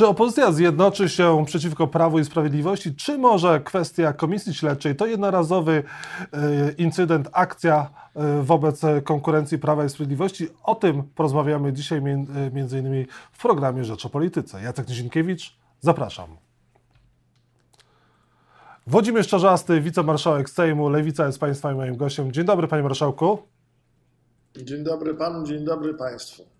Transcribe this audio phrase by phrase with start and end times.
[0.00, 5.82] Czy opozycja zjednoczy się przeciwko Prawu i Sprawiedliwości, czy może kwestia komisji śledczej to jednorazowy
[6.32, 10.48] e, incydent, akcja e, wobec konkurencji Prawa i Sprawiedliwości?
[10.62, 14.62] O tym porozmawiamy dzisiaj e, między innymi w programie Rzecz o Polityce.
[14.62, 16.36] Jacek Nizinkiewicz, zapraszam.
[18.86, 22.32] Włodzimierz Czarzasty, wicemarszałek Sejmu, Lewica jest Państwa i moim gościem.
[22.32, 23.38] Dzień dobry, Panie Marszałku.
[24.56, 26.59] Dzień dobry Panu, dzień dobry Państwu.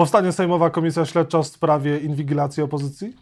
[0.00, 3.16] Powstanie Sejmowa Komisja Śledcza w sprawie inwigilacji opozycji?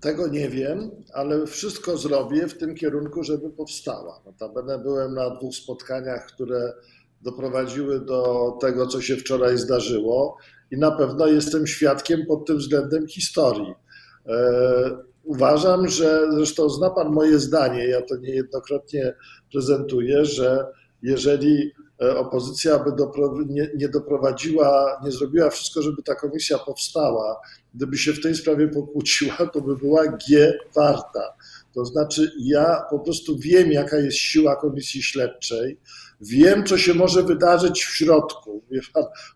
[0.00, 4.22] Tego nie wiem, ale wszystko zrobię w tym kierunku, żeby powstała.
[4.26, 6.72] Notabene byłem na dwóch spotkaniach, które
[7.22, 10.36] doprowadziły do tego, co się wczoraj zdarzyło
[10.70, 13.74] i na pewno jestem świadkiem pod tym względem historii.
[14.26, 19.14] E, uważam, że zresztą zna Pan moje zdanie, ja to niejednokrotnie
[19.52, 20.66] prezentuję, że
[21.02, 22.92] jeżeli E, opozycja by
[23.48, 27.40] nie, nie doprowadziła, nie zrobiła wszystko, żeby ta komisja powstała,
[27.74, 31.34] gdyby się w tej sprawie pokłóciła, to by była G warta.
[31.74, 35.78] To znaczy, ja po prostu wiem, jaka jest siła komisji śledczej,
[36.20, 38.62] wiem, co się może wydarzyć w środku.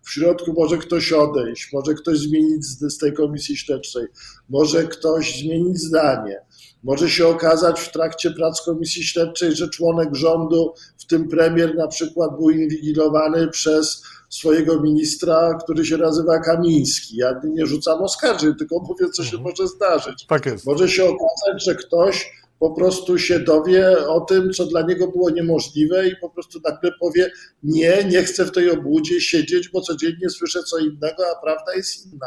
[0.02, 4.06] W środku może ktoś odejść, może ktoś zmienić z tej komisji śledczej,
[4.48, 6.40] może ktoś zmienić zdanie.
[6.82, 11.88] Może się okazać w trakcie prac komisji śledczej, że członek rządu, w tym premier na
[11.88, 17.16] przykład, był inwigilowany przez swojego ministra, który się nazywa Kamiński.
[17.16, 19.42] Ja nie rzucam oskarżeń, tylko mówię, co się mhm.
[19.42, 20.26] może zdarzyć.
[20.26, 20.66] Tak jest.
[20.66, 25.30] Może się okazać, że ktoś po prostu się dowie o tym, co dla niego było
[25.30, 27.30] niemożliwe i po prostu nagle powie,
[27.62, 32.06] nie, nie chcę w tej obłudzie siedzieć, bo codziennie słyszę co innego, a prawda jest
[32.06, 32.26] inna.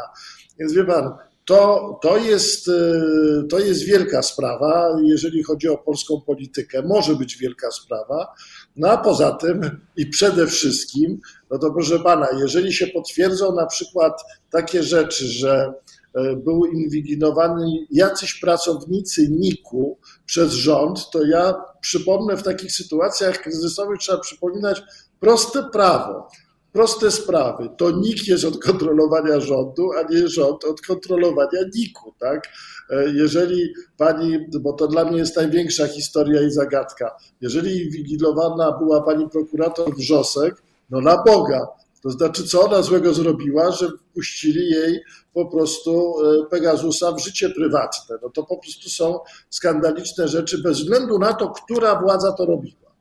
[0.58, 1.12] Więc wie pan,
[1.44, 6.82] to, to, jest, y, to jest wielka sprawa, jeżeli chodzi o polską politykę.
[6.82, 8.34] Może być wielka sprawa.
[8.76, 11.20] No a poza tym i przede wszystkim,
[11.50, 15.72] no to proszę pana, jeżeli się potwierdzą na przykład takie rzeczy, że
[16.18, 23.98] y, był inwigilowani jacyś pracownicy NIK-u przez rząd, to ja przypomnę w takich sytuacjach kryzysowych
[23.98, 24.82] trzeba przypominać
[25.20, 26.28] proste prawo
[26.74, 27.68] proste sprawy.
[27.76, 32.12] To NIK jest od kontrolowania rządu, a nie rząd od kontrolowania NIK-u.
[32.18, 32.48] Tak?
[32.90, 39.02] E, jeżeli pani, bo to dla mnie jest największa historia i zagadka, jeżeli inwigilowana była
[39.02, 41.66] pani prokurator Wrzosek, no na Boga,
[42.02, 45.00] to znaczy, co ona złego zrobiła, że wpuścili jej
[45.34, 48.16] po prostu e, Pegasusa w życie prywatne.
[48.22, 49.18] No to po prostu są
[49.50, 52.93] skandaliczne rzeczy, bez względu na to, która władza to robiła.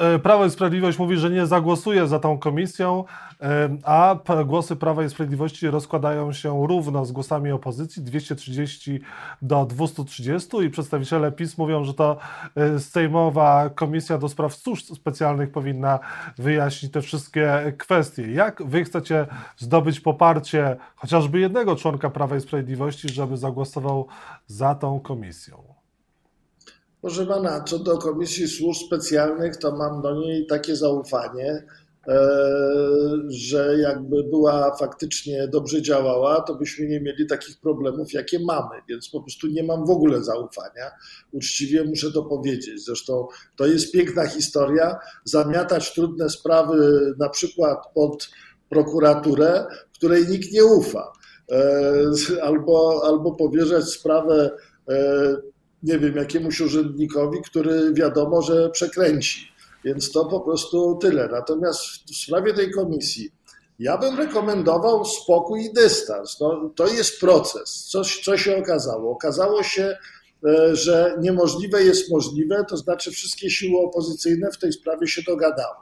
[0.00, 3.04] E, Prawo i Sprawiedliwość mówi, że nie zagłosuje za tą komisją,
[3.42, 9.00] e, a głosy Prawa i Sprawiedliwości rozkładają się równo z głosami opozycji 230
[9.42, 12.16] do 230 i przedstawiciele PiS mówią, że to
[12.56, 15.98] e, Sejmowa Komisja do Spraw Służb Specjalnych powinna
[16.38, 18.32] wyjaśnić te wszystkie kwestie.
[18.32, 24.06] Jak wy chcecie zdobyć poparcie chociażby jednego członka Prawa i Sprawiedliwości, żeby zagłosował
[24.46, 25.73] za tą komisją?
[27.04, 31.66] Proszę pana, co do Komisji Służb Specjalnych, to mam do niej takie zaufanie,
[32.08, 32.28] e,
[33.28, 39.08] że jakby była faktycznie dobrze działała, to byśmy nie mieli takich problemów, jakie mamy, więc
[39.08, 40.90] po prostu nie mam w ogóle zaufania.
[41.32, 42.84] Uczciwie muszę to powiedzieć.
[42.84, 43.26] Zresztą
[43.56, 48.30] to jest piękna historia, zamiatać trudne sprawy na przykład pod
[48.68, 51.12] prokuraturę, której nikt nie ufa,
[51.50, 54.50] e, albo, albo powierzać sprawę
[54.88, 55.53] e,
[55.84, 59.48] nie wiem, jakiemuś urzędnikowi, który wiadomo, że przekręci.
[59.84, 61.28] Więc to po prostu tyle.
[61.32, 61.80] Natomiast
[62.12, 63.30] w sprawie tej komisji,
[63.78, 66.40] ja bym rekomendował spokój i dystans.
[66.40, 67.86] No, to jest proces.
[67.90, 69.12] Coś, co się okazało?
[69.12, 69.96] Okazało się,
[70.46, 75.76] e, że niemożliwe jest możliwe, to znaczy wszystkie siły opozycyjne w tej sprawie się dogadały.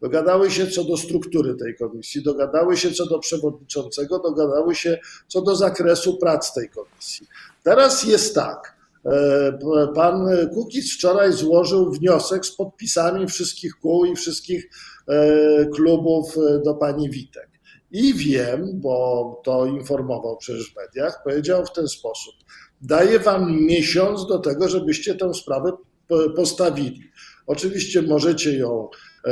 [0.00, 4.98] Dogadały się co do struktury tej komisji, dogadały się co do przewodniczącego, dogadały się
[5.28, 7.26] co do zakresu prac tej komisji.
[7.62, 8.81] Teraz jest tak.
[9.06, 14.70] E, pan Kukiz wczoraj złożył wniosek z podpisami wszystkich kół i wszystkich
[15.08, 17.48] e, klubów e, do pani Witek.
[17.90, 22.34] I wiem, bo to informował przecież w mediach, powiedział w ten sposób:
[22.80, 25.72] Daję wam miesiąc do tego, żebyście tę sprawę
[26.36, 27.00] postawili.
[27.46, 28.88] Oczywiście możecie ją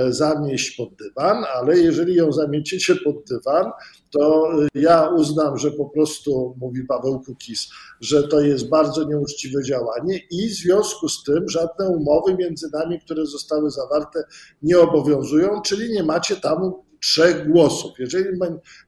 [0.09, 3.71] zamieść pod dywan, ale jeżeli ją zamiecicie pod dywan,
[4.11, 7.69] to ja uznam, że po prostu, mówi Paweł Kukis,
[8.01, 13.01] że to jest bardzo nieuczciwe działanie i w związku z tym żadne umowy między nami,
[13.01, 14.23] które zostały zawarte,
[14.63, 17.93] nie obowiązują, czyli nie macie tam trzech głosów.
[17.99, 18.39] Jeżeli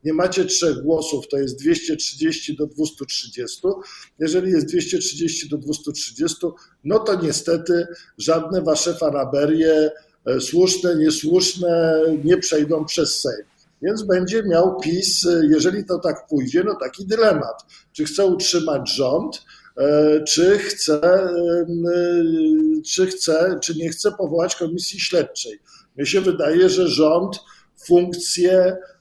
[0.05, 3.61] nie macie trzech głosów, to jest 230 do 230.
[4.19, 6.47] Jeżeli jest 230 do 230,
[6.85, 7.87] no to niestety
[8.19, 9.91] żadne wasze faraberie E,
[10.41, 13.47] słuszne, niesłuszne nie przejdą przez Sejm.
[13.83, 17.63] Więc będzie miał PiS, jeżeli to tak pójdzie, no taki dylemat.
[17.93, 19.43] Czy chce utrzymać rząd,
[19.77, 21.29] e, czy chce,
[22.87, 25.59] czy chce, czy nie chce powołać komisji śledczej.
[25.97, 27.41] Mnie się wydaje, że rząd
[27.87, 28.92] funkcje E,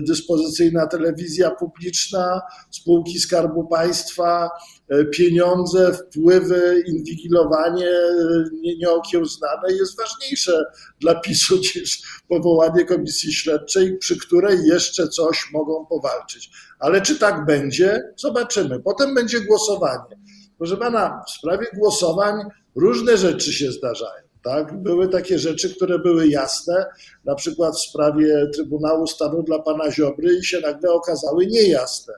[0.00, 2.40] dyspozycyjna telewizja publiczna,
[2.70, 4.50] spółki Skarbu Państwa,
[4.88, 8.44] e, pieniądze, wpływy, inwigilowanie e,
[8.78, 10.64] nieokiełznane jest ważniejsze
[11.00, 16.50] dla PiSu niż powołanie komisji śledczej, przy której jeszcze coś mogą powalczyć.
[16.78, 18.02] Ale czy tak będzie?
[18.16, 18.80] Zobaczymy.
[18.80, 20.18] Potem będzie głosowanie.
[20.58, 22.34] Proszę pana, w sprawie głosowań
[22.76, 24.31] różne rzeczy się zdarzają.
[24.44, 24.82] Tak?
[24.82, 26.86] Były takie rzeczy, które były jasne,
[27.24, 32.14] na przykład w sprawie Trybunału Stanu dla pana Ziobry i się nagle okazały niejasne.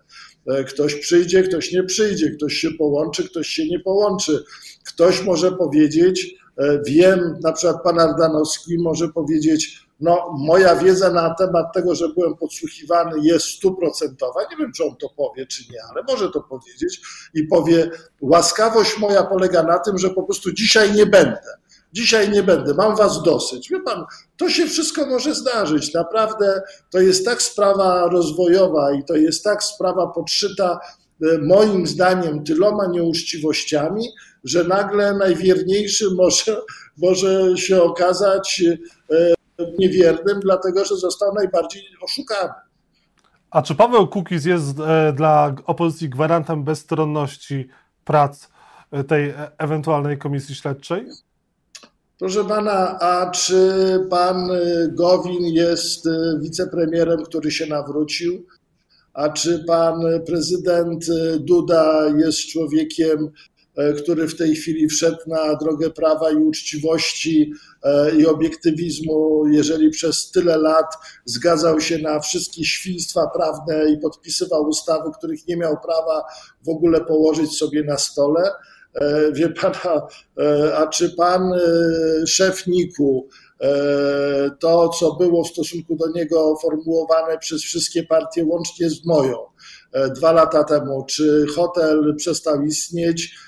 [0.46, 4.44] E, ktoś przyjdzie, ktoś nie przyjdzie, ktoś się połączy, ktoś się nie połączy.
[4.84, 11.34] Ktoś może powiedzieć, e, wiem, na przykład pan Ardanowski może powiedzieć, no moja wiedza na
[11.34, 14.40] temat tego, że byłem podsłuchiwany jest stuprocentowa.
[14.50, 17.00] Nie wiem, czy on to powie, czy nie, ale może to powiedzieć
[17.34, 21.63] i powie, łaskawość moja polega na tym, że po prostu dzisiaj nie będę
[21.94, 23.70] dzisiaj nie będę, mam was dosyć.
[23.70, 24.04] Wie pan,
[24.36, 25.94] to się wszystko może zdarzyć.
[25.94, 30.80] Naprawdę to jest tak sprawa rozwojowa i to jest tak sprawa podszyta
[31.22, 34.08] e, moim zdaniem tyloma nieuczciwościami,
[34.44, 36.60] że nagle najwierniejszy może,
[36.98, 38.62] może się okazać
[39.10, 39.34] e,
[39.78, 42.52] niewiernym, dlatego że został najbardziej oszukany.
[43.50, 47.68] A czy Paweł Kukiz jest e, dla opozycji gwarantem bezstronności
[48.04, 48.48] prac
[49.08, 51.06] tej ewentualnej komisji śledczej?
[52.18, 53.72] Proszę pana, a czy
[54.10, 58.46] pan y, Gowin jest y, wicepremierem, który się nawrócił?
[59.14, 63.30] A czy pan prezydent y, Duda jest człowiekiem,
[63.98, 67.52] który w tej chwili wszedł na drogę prawa i uczciwości
[68.18, 70.86] i obiektywizmu, jeżeli przez tyle lat
[71.24, 76.22] zgadzał się na wszystkie świństwa prawne i podpisywał ustawy, których nie miał prawa
[76.62, 78.50] w ogóle położyć sobie na stole?
[78.94, 80.06] E, wie pana,
[80.38, 83.28] e, a czy pan e, szef NIK-u,
[84.60, 89.36] to co było w stosunku do niego formułowane przez wszystkie partie, łącznie z moją,
[90.16, 93.38] dwa lata temu, czy hotel przestał istnieć,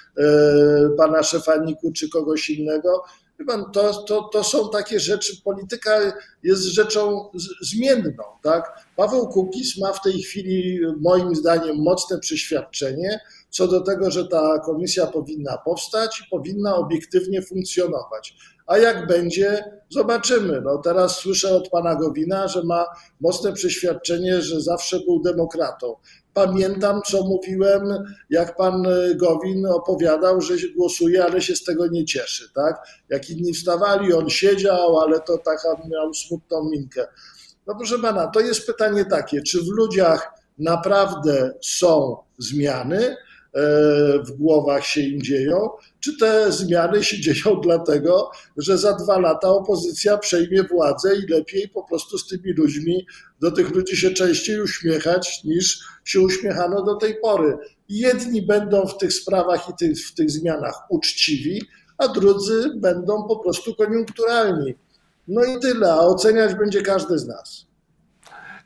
[0.96, 3.02] pana szefa NIK-u, czy kogoś innego,
[3.46, 6.12] Pan, to, to, to są takie rzeczy, polityka
[6.43, 8.25] jest rzeczą zmienną.
[8.43, 8.87] Tak?
[8.96, 13.20] Paweł Kukiz ma w tej chwili, moim zdaniem, mocne przeświadczenie,
[13.56, 18.37] co do tego, że ta komisja powinna powstać i powinna obiektywnie funkcjonować.
[18.67, 20.61] A jak będzie, zobaczymy.
[20.61, 22.85] No teraz słyszę od pana Gowina, że ma
[23.20, 25.97] mocne przeświadczenie, że zawsze był demokratą.
[26.35, 27.82] Pamiętam, co mówiłem,
[28.31, 32.53] jak pan Gowin opowiadał, że głosuje, ale się z tego nie cieszy.
[32.55, 32.87] Tak?
[33.08, 37.06] Jak inni wstawali, on siedział, ale to taka miał smutną minkę.
[37.67, 43.25] No proszę pana, to jest pytanie takie, czy w ludziach naprawdę są zmiany, E,
[44.25, 45.69] w głowach się im dzieją,
[46.00, 51.69] czy te zmiany się dzieją dlatego, że za dwa lata opozycja przejmie władzę i lepiej
[51.69, 53.06] po prostu z tymi ludźmi,
[53.41, 57.58] do tych ludzi się częściej uśmiechać niż się uśmiechano do tej pory.
[57.88, 61.62] Jedni będą w tych sprawach i tych, w tych zmianach uczciwi,
[61.99, 64.75] a drudzy będą po prostu koniunkturalni.
[65.29, 67.67] No i tyle, a oceniać będzie każdy z nas.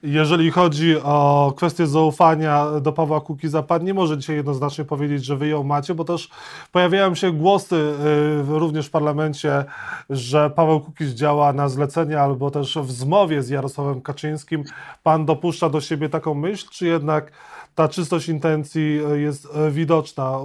[0.02, 5.36] Jeżeli chodzi o kwestię zaufania do Pawła Kukiza, pan nie może dzisiaj jednoznacznie powiedzieć, że
[5.36, 6.29] wy ją macie, bo też
[6.72, 9.65] pojawiają się głosy y, również w parlamencie,
[10.10, 14.65] że Paweł Kukiz działa na zlecenie albo też w zmowie z Jarosławem Kaczyńskim.
[15.03, 17.32] Pan dopuszcza do siebie taką myśl, czy jednak
[17.75, 20.39] ta czystość intencji jest widoczna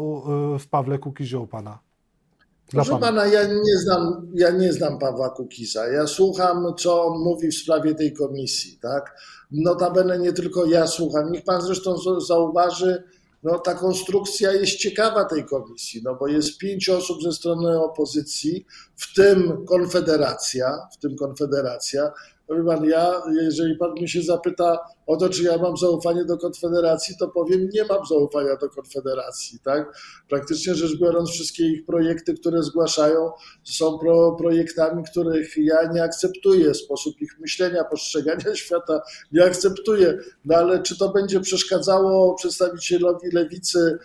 [0.60, 1.80] w Pawle Kukizie u pana?
[2.72, 3.06] Proszę pana.
[3.08, 5.88] pana, ja nie, znam, ja nie znam Pawła Kukiza.
[5.88, 9.18] Ja słucham, co on mówi w sprawie tej komisji, tak?
[9.52, 11.32] Notabene nie tylko ja słucham.
[11.32, 13.04] Niech pan zresztą zauważy,
[13.44, 18.66] no ta konstrukcja jest ciekawa tej komisji, no bo jest pięć osób ze strony opozycji,
[18.96, 22.12] w tym Konfederacja, w tym Konfederacja,
[22.48, 26.38] Powie pan, ja, jeżeli pan mnie się zapyta o to, czy ja mam zaufanie do
[26.38, 29.98] Konfederacji, to powiem, nie mam zaufania do Konfederacji, tak?
[30.30, 33.32] Praktycznie rzecz biorąc, wszystkie ich projekty, które zgłaszają,
[33.64, 40.56] są pro, projektami, których ja nie akceptuję, sposób ich myślenia, postrzegania świata nie akceptuję, no
[40.56, 43.98] ale czy to będzie przeszkadzało przedstawicielowi lewicy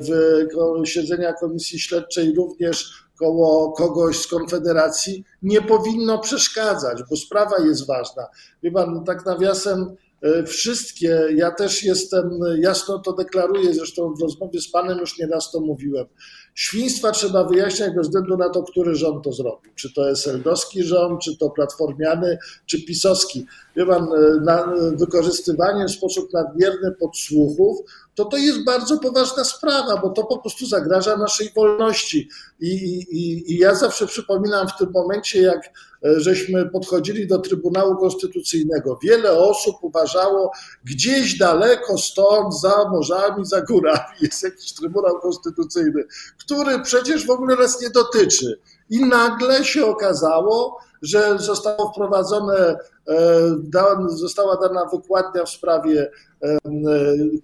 [0.00, 7.86] w siedzenia komisji śledczej również koło kogoś z Konfederacji nie powinno przeszkadzać, bo sprawa jest
[7.86, 8.26] ważna.
[8.62, 14.60] Wie pan, tak nawiasem, e, wszystkie, ja też jestem, jasno to deklaruję, zresztą w rozmowie
[14.60, 16.06] z panem już nieraz to mówiłem.
[16.54, 19.72] Świństwa trzeba wyjaśniać bez względu na to, który rząd to zrobił.
[19.74, 23.46] Czy to jest eldowski rząd, czy to platformiany, czy pisowski.
[23.76, 27.78] Wie pan, e, na, wykorzystywanie w sposób nadmierny podsłuchów,
[28.14, 32.28] to to jest bardzo poważna sprawa, bo to po prostu zagraża naszej wolności.
[32.60, 32.74] I,
[33.10, 35.66] i, i ja zawsze przypominam w tym momencie, jak
[36.04, 38.98] e, żeśmy podchodzili do Trybunału Konstytucyjnego.
[39.02, 40.52] Wiele osób uważało,
[40.84, 46.04] gdzieś daleko stąd, za morzami, za górami jest jakiś Trybunał Konstytucyjny,
[46.38, 48.60] który przecież w ogóle nas nie dotyczy.
[48.90, 52.76] I nagle się okazało, że zostało wprowadzone,
[53.08, 56.10] e, została dana wykładnia w sprawie
[56.42, 56.58] e,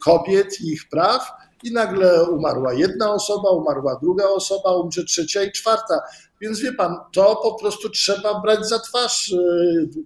[0.04, 1.30] kobiet i ich praw
[1.62, 6.00] i nagle umarła jedna osoba, umarła druga osoba, umrze trzecia i czwarta.
[6.40, 9.36] Więc wie pan, to po prostu trzeba brać za twarz e,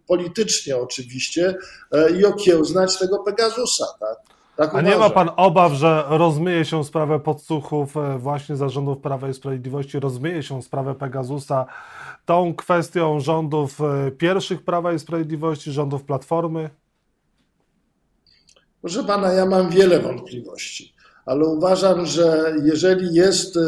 [0.07, 1.55] politycznie oczywiście
[2.19, 4.19] i okiełznać tego Pegasusa, tak?
[4.61, 9.35] Tak A nie ma pan obaw, że rozmyje się sprawę podsłuchów właśnie zarządów Prawa i
[9.35, 11.67] Sprawiedliwości, rozmyje się sprawę Pegasusa
[12.27, 16.71] tą kwestią rządów e, pierwszych Prawa i Sprawiedliwości, rządów Platformy?
[18.81, 20.95] Proszę pana, ja mam wiele wątpliwości,
[21.27, 23.65] ale uważam, że jeżeli jest e, e,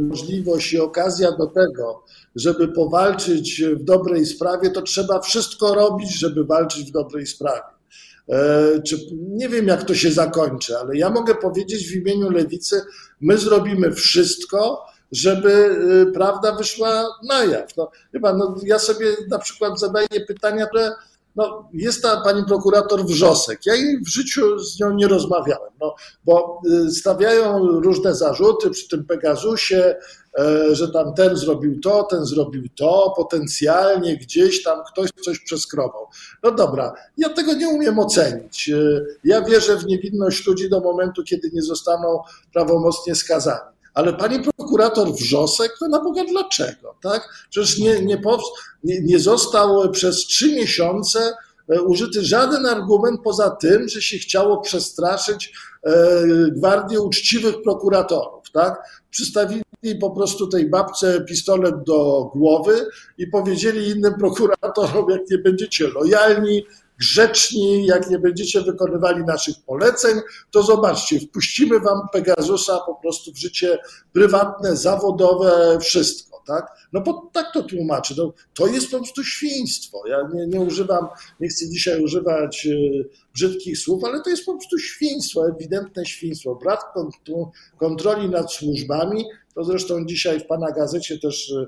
[0.00, 2.04] możliwość i okazja do tego,
[2.36, 7.77] żeby powalczyć w dobrej sprawie, to trzeba wszystko robić, żeby walczyć w dobrej sprawie.
[8.86, 12.82] Czy, nie wiem, jak to się zakończy, ale ja mogę powiedzieć w imieniu lewicy,
[13.20, 15.50] my zrobimy wszystko, żeby
[16.08, 17.76] y, prawda wyszła na jaw.
[17.76, 20.92] No, chyba, no, ja sobie na przykład zadaję pytania, które
[21.36, 23.66] no, jest ta pani prokurator Wrzosek.
[23.66, 25.94] Ja jej w życiu z nią nie rozmawiałem, no,
[26.24, 29.96] bo y, stawiają różne zarzuty przy tym Pegasusie, e,
[30.72, 36.06] że tam ten zrobił to, ten zrobił to, potencjalnie gdzieś tam ktoś coś przeskrobał.
[36.42, 38.68] No dobra, ja tego nie umiem ocenić.
[38.68, 43.78] E, ja wierzę w niewinność ludzi do momentu, kiedy nie zostaną prawomocnie skazani.
[43.94, 47.28] Ale pani prokurator Wrzosek, to na Boga dlaczego, tak?
[47.50, 48.20] Przecież nie, nie,
[48.84, 51.32] nie, nie został przez trzy miesiące
[51.68, 55.52] e, użyty żaden argument poza tym, że się chciało przestraszyć
[55.82, 55.92] e,
[56.50, 58.82] gwardię uczciwych prokuratorów, tak?
[59.10, 59.62] Przystawili
[60.00, 62.86] po prostu tej babce pistolet do głowy
[63.18, 66.64] i powiedzieli innym prokuratorom, jak nie będziecie lojalni,
[66.98, 70.20] grzeczni, jak nie będziecie wykonywali naszych poleceń,
[70.50, 73.78] to zobaczcie, wpuścimy wam Pegasusa po prostu w życie
[74.12, 76.28] prywatne, zawodowe, wszystko.
[76.46, 76.66] Tak?
[76.92, 78.14] No bo tak to tłumaczę.
[78.18, 80.02] No, to jest po prostu świństwo.
[80.06, 81.06] Ja nie, nie używam,
[81.40, 86.54] nie chcę dzisiaj używać y, brzydkich słów, ale to jest po prostu świństwo, ewidentne świństwo.
[86.54, 86.94] Brak
[87.78, 89.24] kontroli nad służbami,
[89.58, 91.66] to zresztą dzisiaj w Pana gazecie też E,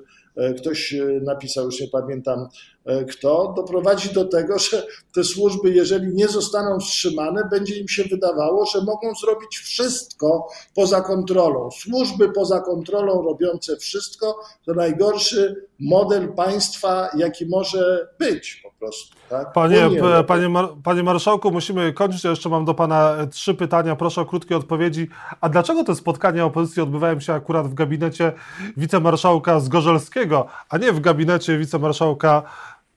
[0.59, 2.49] ktoś e, napisał, już nie pamiętam
[2.85, 8.05] e, kto, doprowadzi do tego, że te służby, jeżeli nie zostaną wstrzymane, będzie im się
[8.05, 11.71] wydawało, że mogą zrobić wszystko poza kontrolą.
[11.71, 19.17] Służby poza kontrolą robiące wszystko to najgorszy model państwa, jaki może być po prostu.
[19.31, 19.53] Tak?
[19.53, 19.91] Panie,
[20.27, 20.49] panie,
[20.85, 22.25] panie marszałku, musimy kończyć.
[22.25, 23.97] Ja jeszcze mam do pana trzy pytania.
[23.97, 25.09] Proszę o krótkie odpowiedzi.
[25.41, 28.33] A dlaczego te spotkania opozycji odbywają się akurat w gabinecie
[28.77, 30.30] wicemarszałka Zgorzelskiego,
[30.69, 32.43] a nie w gabinecie wicemarszałka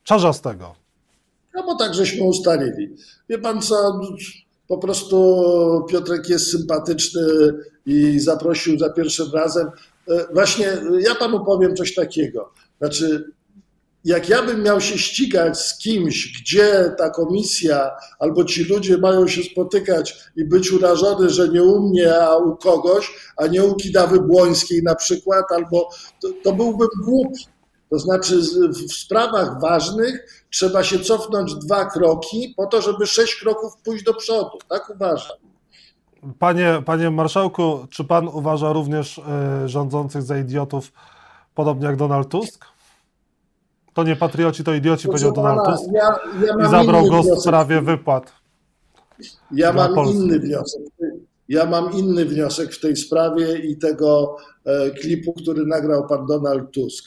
[0.04, 0.76] Czarzastego?
[1.56, 2.96] No bo tak żeśmy ustalili.
[3.30, 4.02] Wie pan co,
[4.68, 5.36] po prostu
[5.90, 7.22] Piotrek jest sympatyczny
[7.86, 9.68] i zaprosił za pierwszym razem.
[10.08, 10.68] E, właśnie
[11.00, 12.52] ja panu powiem coś takiego.
[12.80, 13.32] Znaczy,
[14.04, 19.28] jak ja bym miał się ścigać z kimś, gdzie ta komisja albo ci ludzie mają
[19.28, 23.76] się spotykać i być urażony, że nie u mnie, a u kogoś, a nie u
[23.76, 25.90] Kidawy Błońskiej na przykład, albo
[26.22, 27.46] to, to byłbym głupi.
[27.90, 33.74] To znaczy w sprawach ważnych trzeba się cofnąć dwa kroki po to, żeby sześć kroków
[33.84, 34.58] pójść do przodu.
[34.70, 35.38] Tak uważam.
[36.40, 40.92] Panie, panie marszałku, czy pan uważa również y, rządzących za idiotów,
[41.56, 42.73] podobnie jak Donald Tusk?
[43.94, 45.92] To nie patrioci, to idioci, powiedział Donald Tusk.
[45.94, 46.16] Ja,
[46.48, 48.34] ja I zabrał go w sprawie wypłat.
[49.52, 50.18] Ja mam Polski.
[50.18, 50.82] inny wniosek.
[51.50, 56.72] Ja mam inny wniosek w tej sprawie i tego e, klipu, który nagrał pan Donald
[56.72, 57.06] Tusk.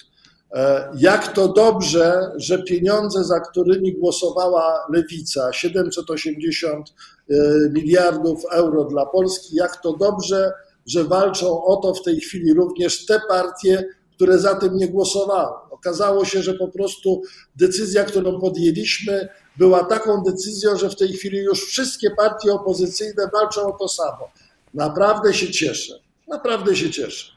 [0.54, 6.88] E, jak to dobrze, że pieniądze, za którymi głosowała lewica, 780
[7.30, 7.34] e,
[7.72, 10.52] miliardów euro dla Polski, jak to dobrze,
[10.86, 13.84] że walczą o to w tej chwili również te partie,
[14.16, 15.56] które za tym nie głosowały.
[15.70, 17.22] Okazało się, że po prostu
[17.56, 23.74] decyzja, którą podjęliśmy, była taką decyzją, że w tej chwili już wszystkie partie opozycyjne walczą
[23.74, 24.30] o to samo.
[24.74, 25.94] Naprawdę się cieszę.
[26.28, 27.36] Naprawdę się cieszę.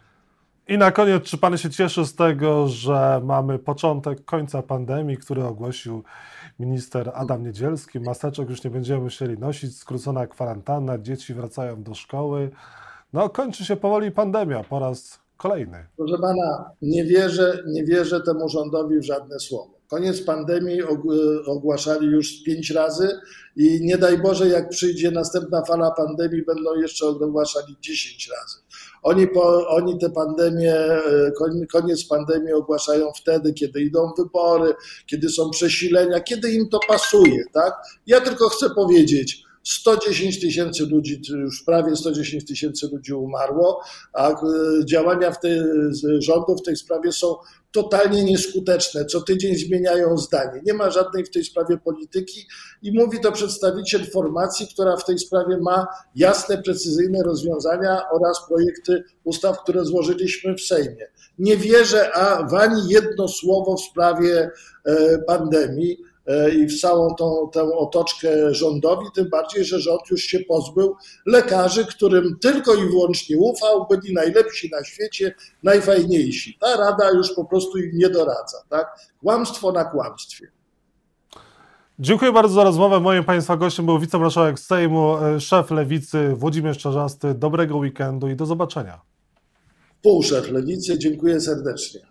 [0.68, 5.44] I na koniec, czy Pan się cieszy z tego, że mamy początek końca pandemii, który
[5.46, 6.04] ogłosił
[6.60, 8.00] minister Adam Niedzielski?
[8.00, 12.50] Maseczek już nie będziemy musieli nosić, skrócona kwarantanna, dzieci wracają do szkoły.
[13.14, 15.88] No, kończy się powoli pandemia po raz kolejny.
[15.98, 19.80] Proszę pana, nie wierzę, nie wierzę temu rządowi w żadne słowo.
[19.88, 20.82] Koniec pandemii
[21.46, 23.20] ogłaszali już pięć razy
[23.56, 28.58] i nie daj Boże, jak przyjdzie następna fala pandemii, będą jeszcze ogłaszali dziesięć razy.
[29.04, 30.76] Oni, po, oni te pandemie,
[31.72, 34.74] koniec pandemii ogłaszają wtedy, kiedy idą wybory,
[35.06, 37.74] kiedy są przesilenia, kiedy im to pasuje, tak?
[38.08, 43.82] Ja tylko chcę powiedzieć, 110 tysięcy ludzi, już prawie 110 tysięcy ludzi umarło,
[44.14, 44.36] a e,
[44.86, 45.62] działania w tej,
[46.20, 47.36] rządu w tej sprawie są
[47.72, 49.06] totalnie nieskuteczne.
[49.06, 50.62] Co tydzień zmieniają zdanie.
[50.66, 52.48] Nie ma żadnej w tej sprawie polityki
[52.82, 59.04] i mówi to przedstawiciel formacji, która w tej sprawie ma jasne, precyzyjne rozwiązania oraz projekty
[59.24, 61.08] ustaw, które złożyliśmy w Sejmie.
[61.40, 64.52] Nie wierzę a w ani jedno słowo w sprawie
[64.86, 66.09] e, pandemii.
[66.30, 70.96] E, i w całą tą, tę otoczkę rządowi, tym bardziej, że rząd już się pozbył
[71.26, 76.58] lekarzy, którym tylko i wyłącznie ufał, byli najlepsi na świecie, najfajniejsi.
[76.62, 78.58] Ta rada już po prostu im nie doradza.
[78.70, 78.96] Tak?
[79.20, 80.48] Kłamstwo na kłamstwie.
[82.00, 83.00] Dziękuję bardzo za rozmowę.
[83.00, 87.34] Moim Państwa gościem był wicemarszałek Sejmu, e, szef Lewicy Włodzimierz Czarzasty.
[87.34, 89.02] Dobrego weekendu i do zobaczenia.
[90.02, 92.09] Półszef Lewicy, dziękuję serdecznie.